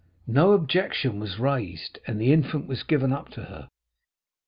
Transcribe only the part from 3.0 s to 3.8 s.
up to her.